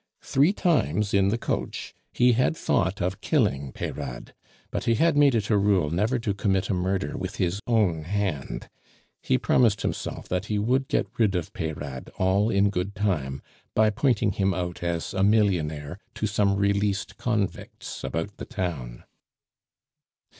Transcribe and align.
Three 0.23 0.51
times 0.51 1.13
in 1.13 1.27
the 1.27 1.37
coach 1.37 1.93
he 2.11 2.31
had 2.31 2.57
thought 2.57 3.03
of 3.03 3.21
killing 3.21 3.71
Peyrade, 3.71 4.33
but 4.71 4.85
he 4.85 4.95
had 4.95 5.15
made 5.15 5.35
it 5.35 5.51
a 5.51 5.57
rule 5.59 5.91
never 5.91 6.17
to 6.17 6.33
commit 6.33 6.71
a 6.71 6.73
murder 6.73 7.15
with 7.15 7.35
his 7.35 7.59
own 7.67 8.01
hand; 8.05 8.67
he 9.21 9.37
promised 9.37 9.81
himself 9.83 10.27
that 10.27 10.47
he 10.47 10.57
would 10.57 10.87
get 10.87 11.05
rid 11.19 11.35
of 11.35 11.53
Peyrade 11.53 12.09
all 12.17 12.49
in 12.49 12.71
good 12.71 12.95
time 12.95 13.43
by 13.75 13.91
pointing 13.91 14.31
him 14.31 14.55
out 14.55 14.81
as 14.81 15.13
a 15.13 15.21
millionaire 15.21 15.99
to 16.15 16.25
some 16.25 16.55
released 16.55 17.17
convicts 17.19 18.03
about 18.03 18.37
the 18.37 18.45
town. 18.45 19.03